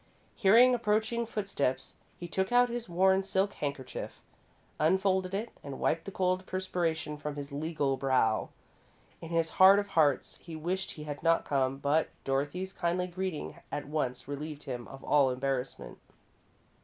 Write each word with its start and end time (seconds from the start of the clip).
Hearing 0.35 0.73
approaching 0.73 1.27
footsteps, 1.27 1.93
he 2.19 2.27
took 2.27 2.51
out 2.51 2.69
his 2.69 2.89
worn 2.89 3.21
silk 3.21 3.53
handkerchief, 3.53 4.19
unfolded 4.79 5.35
it, 5.35 5.51
and 5.63 5.79
wiped 5.79 6.05
the 6.05 6.11
cold 6.11 6.47
perspiration 6.47 7.17
from 7.17 7.35
his 7.35 7.51
legal 7.51 7.97
brow. 7.97 8.49
In 9.21 9.29
his 9.29 9.51
heart 9.61 9.77
of 9.77 9.89
hearts, 9.89 10.37
he 10.41 10.55
wished 10.55 10.89
he 10.93 11.03
had 11.03 11.21
not 11.21 11.45
come, 11.45 11.77
but 11.77 12.09
Dorothy's 12.23 12.73
kindly 12.73 13.05
greeting 13.05 13.59
at 13.71 13.85
once 13.87 14.27
relieved 14.27 14.63
him 14.63 14.87
of 14.87 15.03
all 15.03 15.29
embarrassment. 15.29 15.99